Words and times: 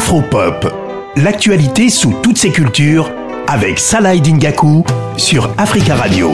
Afropop, 0.00 0.66
l'actualité 1.16 1.90
sous 1.90 2.14
toutes 2.22 2.38
ses 2.38 2.50
cultures 2.50 3.12
avec 3.46 3.78
Salah 3.78 4.16
Dingaku 4.16 4.82
sur 5.18 5.50
Africa 5.58 5.94
Radio. 5.94 6.32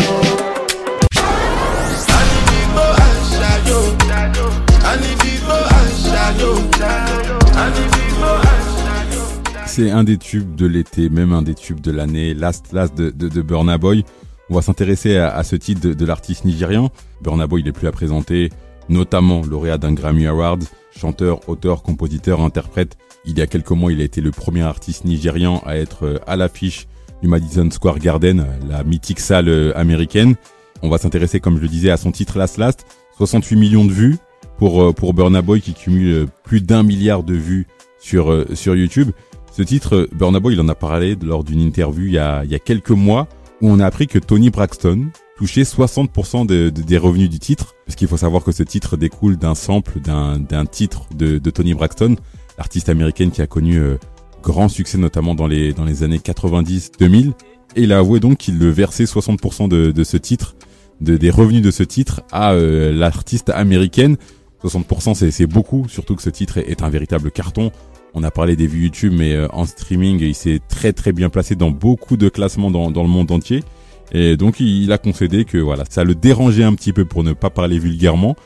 C'est 9.67 9.91
un 9.91 10.05
des 10.05 10.17
tubes 10.17 10.55
de 10.55 10.67
l'été, 10.67 11.09
même 11.09 11.33
un 11.33 11.43
des 11.43 11.55
tubes 11.57 11.81
de 11.81 11.91
l'année, 11.91 12.35
Last 12.35 12.73
Last 12.73 12.97
de, 12.97 13.11
de, 13.11 13.43
Burna 13.43 13.79
Boy. 13.79 14.05
On 14.49 14.55
va 14.55 14.63
s'intéresser 14.63 15.17
à, 15.17 15.43
ce 15.43 15.57
titre 15.57 15.89
de, 15.89 16.07
l'artiste 16.07 16.45
nigérian. 16.45 16.91
Burna 17.21 17.49
Boy, 17.49 17.63
il 17.63 17.69
est 17.69 17.73
plus 17.73 17.89
à 17.89 17.93
présenter, 17.93 18.51
notamment 18.89 19.43
lauréat 19.43 19.79
d'un 19.79 19.93
Grammy 19.93 20.27
Award, 20.27 20.65
chanteur, 20.97 21.49
auteur, 21.49 21.83
compositeur, 21.83 22.41
interprète. 22.41 22.97
Il 23.25 23.39
y 23.39 23.43
a 23.43 23.47
quelques 23.47 23.71
mois, 23.71 23.93
il 23.93 24.01
a 24.01 24.05
été 24.05 24.21
le 24.21 24.31
premier 24.31 24.63
artiste 24.63 25.05
nigérian 25.05 25.63
à 25.67 25.77
être 25.77 26.05
euh, 26.05 26.19
à 26.27 26.37
l'affiche 26.37 26.87
du 27.23 27.29
Madison 27.29 27.69
Square 27.71 27.99
Garden, 27.99 28.47
la 28.69 28.85
mythique 28.85 29.21
salle 29.21 29.49
euh, 29.49 29.77
américaine. 29.77 30.37
On 30.83 30.89
va 30.89 30.99
s'intéresser, 30.99 31.41
comme 31.41 31.57
je 31.57 31.63
le 31.63 31.69
disais, 31.69 31.91
à 31.91 31.97
son 31.97 32.13
titre 32.13 32.39
Last 32.39 32.59
Last. 32.59 32.87
68 33.19 33.57
millions 33.57 33.85
de 33.85 33.93
vues 33.93 34.17
pour, 34.59 34.83
euh, 34.83 34.93
pour 34.93 35.15
Burna 35.15 35.43
Boy 35.43 35.61
qui 35.61 35.75
cumule 35.75 36.27
plus 36.45 36.61
d'un 36.61 36.83
milliard 36.83 37.23
de 37.23 37.35
vues 37.35 37.67
sur, 37.99 38.45
sur 38.55 38.77
YouTube. 38.77 39.11
Ce 39.51 39.63
titre, 39.63 40.09
Burna 40.13 40.39
Boy, 40.39 40.55
il 40.55 40.61
en 40.61 40.69
a 40.69 40.75
parlé 40.75 41.17
lors 41.21 41.43
d'une 41.43 41.61
interview 41.61 42.07
il 42.07 42.13
y, 42.13 42.19
a, 42.19 42.45
il 42.45 42.51
y 42.51 42.55
a 42.55 42.59
quelques 42.59 42.91
mois 42.91 43.27
où 43.63 43.71
on 43.71 43.81
a 43.81 43.87
appris 43.87 44.07
que 44.07 44.19
Tony 44.19 44.51
Braxton, 44.51 45.07
touché 45.37 45.63
60% 45.63 46.47
des 46.47 46.99
revenus 46.99 47.29
du 47.29 47.39
titre, 47.39 47.75
parce 47.85 47.95
qu'il 47.95 48.09
faut 48.09 48.17
savoir 48.17 48.43
que 48.43 48.53
ce 48.53 48.63
titre 48.63 48.97
découle 48.97 49.37
d'un 49.37 49.55
sample 49.55 50.01
d'un 50.01 50.67
titre 50.67 51.07
de, 51.15 51.39
Tony 51.51 51.75
Braxton, 51.75 52.17
l'artiste 52.59 52.89
américaine 52.89 53.31
qui 53.31 53.43
a 53.43 53.47
connu 53.47 53.77
euh, 53.77 53.99
grand 54.43 54.69
succès 54.69 54.99
notamment 54.99 55.35
dans 55.35 55.47
les 55.47 55.73
dans 55.73 55.85
les 55.85 56.03
années 56.03 56.19
90-2000, 56.19 57.33
et 57.77 57.83
il 57.83 57.93
a 57.93 57.99
avoué 57.99 58.19
donc 58.19 58.39
qu'il 58.39 58.59
versait 58.59 59.05
60% 59.05 59.69
de, 59.69 60.05
ce 60.05 60.17
titre, 60.17 60.57
de, 61.03 61.17
des 61.17 61.31
revenus 61.31 61.63
de 61.63 61.71
ce 61.71 61.83
titre 61.83 62.23
à 62.33 62.53
euh, 62.53 62.93
l'artiste 62.93 63.51
américaine. 63.51 64.17
60% 64.65 65.31
c'est 65.31 65.47
beaucoup, 65.47 65.87
surtout 65.89 66.17
que 66.17 66.23
ce 66.23 66.31
titre 66.31 66.59
est, 66.59 66.83
un 66.83 66.89
véritable 66.89 67.31
carton. 67.31 67.71
On 68.15 68.23
a 68.23 68.31
parlé 68.31 68.57
des 68.57 68.67
vues 68.67 68.85
YouTube, 68.85 69.13
mais 69.15 69.35
euh, 69.35 69.47
en 69.53 69.67
streaming, 69.67 70.21
il 70.21 70.35
s'est 70.35 70.61
très 70.67 70.95
très 70.95 71.13
bien 71.13 71.29
placé 71.29 71.55
dans 71.55 71.71
beaucoup 71.71 72.17
de 72.17 72.31
classements 72.31 72.71
dans, 72.71 72.91
dans 72.91 73.03
le 73.03 73.11
monde 73.11 73.31
entier. 73.31 73.63
Et 74.13 74.37
donc 74.37 74.61
il 74.61 74.91
a 74.93 74.99
concédé 74.99 75.45
que 75.45 75.59
voilà, 75.59 75.85
ça 75.89 76.05
le 76.05 76.15
dérangeait 76.15 76.65
un 76.65 76.75
petit 76.75 76.93
peu 76.93 77.05
pour 77.05 77.25
ne 77.25 77.33
pas 77.33 77.51
parler 77.51 77.79
vulgairement, 77.79 78.37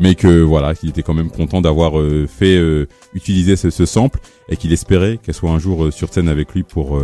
mais 0.00 0.14
que 0.14 0.40
voilà, 0.40 0.74
qu'il 0.74 0.88
était 0.88 1.02
quand 1.02 1.14
même 1.14 1.30
content 1.30 1.60
d'avoir 1.60 2.00
euh, 2.00 2.26
fait 2.26 2.56
euh, 2.56 2.86
utiliser 3.14 3.54
ce, 3.54 3.70
ce, 3.70 3.84
sample 3.84 4.18
et 4.48 4.56
qu'il 4.56 4.72
espérait 4.72 5.18
qu'elle 5.22 5.34
soit 5.34 5.50
un 5.50 5.58
jour 5.58 5.84
euh, 5.84 5.90
sur 5.90 6.12
scène 6.12 6.28
avec 6.28 6.54
lui 6.54 6.62
pour 6.62 7.00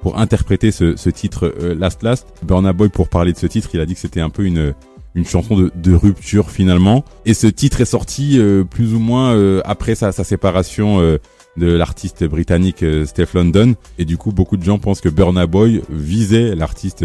pour 0.00 0.18
interpréter 0.18 0.70
ce, 0.70 0.94
ce 0.94 1.10
titre 1.10 1.52
Last 1.76 2.02
Last. 2.04 2.28
Burna 2.44 2.72
Boy 2.72 2.88
pour 2.88 3.08
parler 3.08 3.32
de 3.32 3.38
ce 3.38 3.46
titre, 3.46 3.70
il 3.74 3.80
a 3.80 3.86
dit 3.86 3.94
que 3.94 4.00
c'était 4.00 4.20
un 4.20 4.30
peu 4.30 4.44
une 4.44 4.72
une 5.16 5.24
chanson 5.24 5.56
de, 5.56 5.72
de, 5.74 5.94
rupture 5.94 6.50
finalement. 6.50 7.02
Et 7.24 7.32
ce 7.32 7.46
titre 7.46 7.80
est 7.80 7.86
sorti 7.86 8.38
plus 8.70 8.94
ou 8.94 9.00
moins 9.00 9.60
après 9.64 9.94
sa, 9.94 10.12
sa 10.12 10.22
séparation 10.22 11.00
de 11.00 11.66
l'artiste 11.66 12.24
britannique 12.24 12.84
Steph 13.06 13.28
London. 13.34 13.74
Et 13.98 14.04
du 14.04 14.18
coup, 14.18 14.30
beaucoup 14.30 14.58
de 14.58 14.62
gens 14.62 14.78
pensent 14.78 15.00
que 15.00 15.08
Burna 15.08 15.46
Boy 15.46 15.82
visait 15.88 16.54
l'artiste 16.54 17.04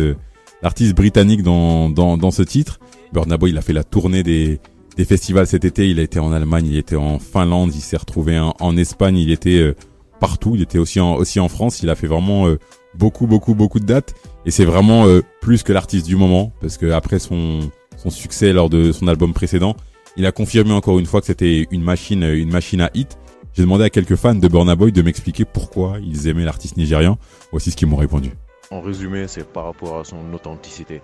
l'artiste 0.61 0.95
britannique 0.95 1.43
dans, 1.43 1.89
dans, 1.89 2.17
dans 2.17 2.31
ce 2.31 2.43
titre. 2.43 2.79
Burna 3.13 3.37
Boy, 3.37 3.51
il 3.51 3.57
a 3.57 3.61
fait 3.61 3.73
la 3.73 3.83
tournée 3.83 4.23
des, 4.23 4.59
des 4.97 5.05
festivals 5.05 5.47
cet 5.47 5.65
été. 5.65 5.89
Il 5.89 5.99
a 5.99 6.03
été 6.03 6.19
en 6.19 6.31
Allemagne, 6.31 6.67
il 6.67 6.77
était 6.77 6.95
en 6.95 7.19
Finlande, 7.19 7.71
il 7.75 7.81
s'est 7.81 7.97
retrouvé 7.97 8.39
en, 8.39 8.55
en, 8.59 8.77
Espagne, 8.77 9.17
il 9.17 9.31
était 9.31 9.59
euh, 9.59 9.75
partout. 10.19 10.55
Il 10.55 10.61
était 10.61 10.77
aussi 10.77 10.99
en, 10.99 11.15
aussi 11.15 11.39
en 11.39 11.49
France. 11.49 11.81
Il 11.83 11.89
a 11.89 11.95
fait 11.95 12.07
vraiment 12.07 12.47
euh, 12.47 12.59
beaucoup, 12.95 13.27
beaucoup, 13.27 13.55
beaucoup 13.55 13.79
de 13.79 13.85
dates. 13.85 14.13
Et 14.45 14.51
c'est 14.51 14.65
vraiment 14.65 15.05
euh, 15.05 15.21
plus 15.41 15.63
que 15.63 15.73
l'artiste 15.73 16.05
du 16.05 16.15
moment, 16.15 16.53
parce 16.61 16.77
que 16.77 16.91
après 16.91 17.19
son, 17.19 17.59
son 17.97 18.09
succès 18.09 18.53
lors 18.53 18.69
de 18.69 18.91
son 18.91 19.07
album 19.07 19.33
précédent, 19.33 19.75
il 20.17 20.25
a 20.25 20.31
confirmé 20.31 20.71
encore 20.73 20.99
une 20.99 21.05
fois 21.05 21.21
que 21.21 21.27
c'était 21.27 21.67
une 21.71 21.83
machine, 21.83 22.23
une 22.23 22.51
machine 22.51 22.81
à 22.81 22.91
hit. 22.93 23.17
J'ai 23.53 23.63
demandé 23.63 23.83
à 23.83 23.89
quelques 23.89 24.15
fans 24.15 24.35
de 24.35 24.47
Burna 24.47 24.75
Boy 24.75 24.91
de 24.91 25.01
m'expliquer 25.01 25.43
pourquoi 25.45 25.97
ils 26.01 26.27
aimaient 26.27 26.45
l'artiste 26.45 26.77
nigérian. 26.77 27.17
Voici 27.51 27.71
ce 27.71 27.75
qu'ils 27.75 27.87
m'ont 27.87 27.97
répondu. 27.97 28.31
En 28.71 28.79
résumé, 28.81 29.27
c'est 29.27 29.47
par 29.47 29.65
rapport 29.65 29.99
à 29.99 30.03
son 30.05 30.33
authenticité. 30.33 31.01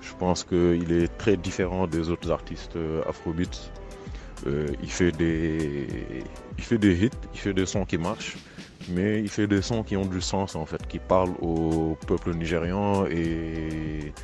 Je 0.00 0.14
pense 0.14 0.44
qu'il 0.44 0.92
est 0.92 1.08
très 1.18 1.36
différent 1.36 1.86
des 1.86 2.08
autres 2.08 2.30
artistes 2.30 2.76
euh, 2.76 3.02
afrobeats. 3.08 3.70
Euh, 4.46 4.68
il, 4.82 4.90
fait 4.90 5.12
des, 5.12 5.86
hits, 6.58 7.10
il 7.34 7.38
fait 7.38 7.52
des 7.52 7.66
sons 7.66 7.84
qui 7.84 7.98
marchent, 7.98 8.38
mais 8.88 9.20
il 9.20 9.28
fait 9.28 9.46
des 9.46 9.60
sons 9.60 9.82
qui 9.82 9.96
ont 9.96 10.06
du 10.06 10.20
sens 10.20 10.56
en 10.56 10.64
fait, 10.64 10.86
qui 10.86 10.98
parlent 10.98 11.34
au 11.42 11.98
peuple 12.06 12.34
nigérian 12.34 13.04
et 13.06 14.14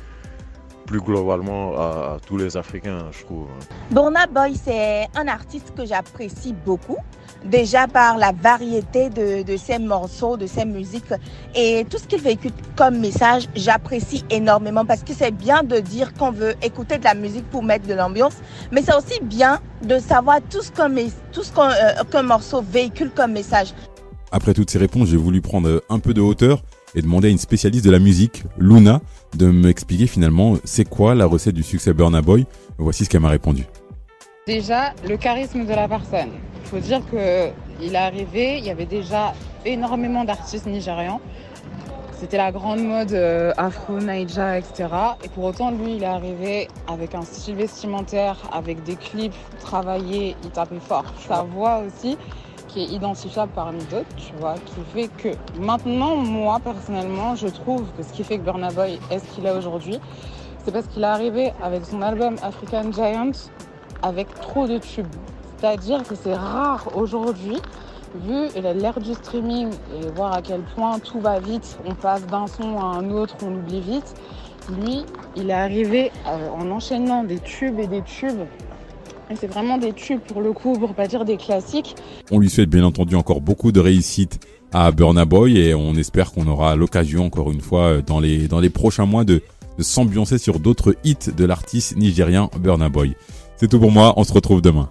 plus 0.87 1.01
globalement 1.01 1.77
à, 1.77 2.17
tous 2.25 2.37
les 2.37 2.57
Africains, 2.57 3.05
je 3.11 3.25
trouve. 3.25 3.47
Burna 3.91 4.25
Boy, 4.25 4.55
c'est 4.55 5.07
un 5.15 5.27
artiste 5.27 5.73
que 5.75 5.85
j'apprécie 5.85 6.53
beaucoup 6.53 6.97
déjà 7.45 7.87
par 7.87 8.17
la 8.17 8.31
variété 8.31 9.09
de, 9.09 9.57
ses 9.57 9.79
morceaux, 9.79 10.37
de 10.37 10.47
ses 10.47 10.65
musiques 10.65 11.13
et 11.55 11.85
tout 11.89 11.97
ce 11.97 12.07
qu'il 12.07 12.21
véhicule 12.21 12.51
comme 12.75 12.99
message, 12.99 13.47
j'apprécie 13.55 14.23
énormément 14.29 14.85
parce 14.85 15.03
que 15.03 15.13
c'est 15.13 15.31
bien 15.31 15.63
de 15.63 15.79
dire 15.79 16.13
qu'on 16.13 16.31
veut 16.31 16.55
écouter 16.61 16.97
de 16.97 17.03
la 17.03 17.15
musique 17.15 17.49
pour 17.49 17.63
mettre 17.63 17.87
de 17.87 17.93
l'ambiance, 17.93 18.35
mais 18.71 18.81
c'est 18.81 18.95
aussi 18.95 19.19
bien 19.21 19.59
de 19.83 19.99
savoir 19.99 20.39
tout 20.49 20.61
ce 20.61 20.71
qu'un 20.71 20.91
euh, 20.95 22.23
morceau 22.23 22.61
véhicule 22.61 23.11
comme 23.15 23.33
message. 23.33 23.73
Après 24.31 24.53
toutes 24.53 24.69
ces 24.69 24.77
réponses, 24.77 25.09
j'ai 25.09 25.17
voulu 25.17 25.41
prendre 25.41 25.81
un 25.89 25.99
peu 25.99 26.13
de 26.13 26.21
hauteur 26.21 26.61
et 26.95 27.01
demander 27.01 27.27
à 27.29 27.31
une 27.31 27.37
spécialiste 27.37 27.85
de 27.85 27.91
la 27.91 27.99
musique, 27.99 28.43
Luna, 28.57 29.01
de 29.35 29.47
m'expliquer 29.47 30.07
finalement 30.07 30.57
c'est 30.63 30.85
quoi 30.85 31.15
la 31.15 31.25
recette 31.25 31.55
du 31.55 31.63
succès 31.63 31.93
Burna 31.93 32.21
Boy? 32.21 32.45
Voici 32.77 33.05
ce 33.05 33.09
qu'elle 33.09 33.21
m'a 33.21 33.29
répondu. 33.29 33.63
Déjà, 34.47 34.93
le 35.05 35.17
charisme 35.17 35.65
de 35.65 35.73
la 35.73 35.89
personne. 35.89 36.31
Il 36.61 36.67
faut 36.69 36.79
dire 36.79 37.01
qu'il 37.09 37.93
est 37.93 37.97
arrivé, 37.97 38.57
il 38.59 38.63
y 38.63 38.69
avait 38.69 38.85
déjà 38.85 39.33
énormément 39.65 40.23
d'artistes 40.23 40.67
nigérians. 40.67 41.19
C'était 42.13 42.37
la 42.37 42.53
grande 42.53 42.79
mode 42.79 43.11
euh, 43.11 43.51
afro, 43.57 43.99
naija, 43.99 44.57
etc. 44.57 44.87
Et 45.25 45.27
pour 45.27 45.43
autant, 45.43 45.71
lui, 45.71 45.97
il 45.97 46.03
est 46.03 46.05
arrivé 46.05 46.69
avec 46.87 47.13
un 47.13 47.23
style 47.23 47.55
vestimentaire, 47.55 48.37
avec 48.53 48.81
des 48.83 48.95
clips 48.95 49.35
travaillés, 49.59 50.37
il 50.41 50.49
tapait 50.51 50.79
fort. 50.79 51.13
Sa 51.27 51.43
voix 51.43 51.81
aussi, 51.85 52.17
qui 52.69 52.83
est 52.83 52.87
identifiable 52.87 53.51
parmi 53.53 53.83
d'autres, 53.91 54.15
tu 54.15 54.31
vois, 54.39 54.55
qui 54.65 54.79
fait 54.93 55.09
que 55.17 55.37
maintenant, 55.59 56.15
moi, 56.15 56.61
personnellement, 56.63 57.35
je 57.35 57.47
trouve 57.47 57.83
que 57.97 58.01
ce 58.01 58.13
qui 58.13 58.23
fait 58.23 58.37
que 58.37 58.43
Burna 58.43 58.71
Boy 58.71 58.97
est 59.11 59.19
ce 59.19 59.25
qu'il 59.35 59.45
est 59.45 59.51
aujourd'hui, 59.51 59.99
c'est 60.63 60.71
parce 60.71 60.87
qu'il 60.87 61.03
est 61.03 61.05
arrivé 61.05 61.51
avec 61.61 61.83
son 61.83 62.01
album 62.01 62.37
African 62.41 62.93
Giant 62.93 63.33
avec 64.01 64.33
trop 64.35 64.67
de 64.67 64.77
tubes. 64.77 65.07
C'est-à-dire 65.57 66.03
que 66.03 66.15
c'est 66.15 66.35
rare 66.35 66.89
aujourd'hui, 66.95 67.57
vu 68.25 68.47
l'ère 68.55 68.99
du 68.99 69.13
streaming 69.13 69.69
et 69.69 70.07
voir 70.15 70.33
à 70.33 70.41
quel 70.41 70.61
point 70.75 70.99
tout 70.99 71.19
va 71.19 71.39
vite, 71.39 71.77
on 71.85 71.95
passe 71.95 72.25
d'un 72.27 72.47
son 72.47 72.79
à 72.79 72.85
un 72.97 73.09
autre, 73.09 73.35
on 73.43 73.53
oublie 73.55 73.81
vite. 73.81 74.15
Lui, 74.81 75.03
il 75.35 75.49
est 75.49 75.53
arrivé 75.53 76.11
euh, 76.27 76.49
en 76.49 76.69
enchaînant 76.71 77.23
des 77.23 77.39
tubes 77.39 77.79
et 77.79 77.87
des 77.87 78.01
tubes. 78.01 78.41
C'est 79.35 79.47
vraiment 79.47 79.77
des 79.77 79.93
tubes 79.93 80.19
pour 80.19 80.41
le 80.41 80.53
coup, 80.53 80.73
pour 80.73 80.93
pas 80.93 81.07
dire 81.07 81.25
des 81.25 81.37
classiques. 81.37 81.95
On 82.31 82.39
lui 82.39 82.49
souhaite 82.49 82.69
bien 82.69 82.83
entendu 82.83 83.15
encore 83.15 83.41
beaucoup 83.41 83.71
de 83.71 83.79
réussite 83.79 84.39
à 84.73 84.91
Burna 84.91 85.25
Boy 85.25 85.57
et 85.57 85.73
on 85.73 85.95
espère 85.95 86.31
qu'on 86.33 86.47
aura 86.47 86.75
l'occasion 86.75 87.25
encore 87.25 87.51
une 87.51 87.61
fois 87.61 87.81
euh, 87.83 88.01
dans 88.01 88.19
les, 88.19 88.47
dans 88.47 88.59
les 88.59 88.69
prochains 88.69 89.05
mois 89.05 89.23
de, 89.23 89.41
de 89.77 89.83
s'ambiancer 89.83 90.37
sur 90.37 90.59
d'autres 90.59 90.95
hits 91.03 91.31
de 91.35 91.45
l'artiste 91.45 91.95
nigérien 91.97 92.49
Burna 92.59 92.89
Boy. 92.89 93.15
C'est 93.57 93.67
tout 93.67 93.79
pour 93.79 93.91
moi, 93.91 94.13
on 94.17 94.23
se 94.23 94.31
retrouve 94.31 94.61
demain. 94.61 94.87